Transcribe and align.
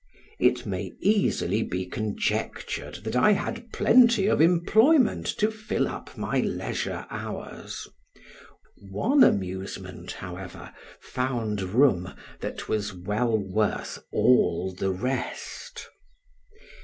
It 0.39 0.65
may 0.65 0.93
easily 0.99 1.61
be 1.61 1.85
conjectured 1.85 3.01
that 3.03 3.15
I 3.15 3.33
had 3.33 3.71
plenty 3.71 4.25
of 4.25 4.41
employment 4.41 5.27
to 5.37 5.51
fill 5.51 5.87
up 5.87 6.17
my 6.17 6.39
leisure 6.39 7.05
hours; 7.11 7.87
one 8.89 9.23
amusement, 9.23 10.13
however, 10.13 10.73
found 10.99 11.61
room, 11.61 12.15
that 12.39 12.67
was 12.67 12.95
well 12.95 13.37
worth 13.37 13.99
all 14.11 14.73
the 14.73 14.89
rest. 14.91 15.87